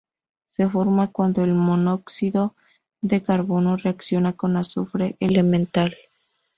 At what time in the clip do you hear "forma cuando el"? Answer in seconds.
0.67-1.53